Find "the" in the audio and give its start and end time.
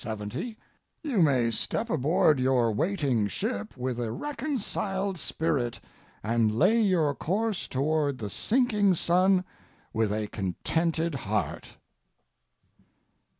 8.17-8.27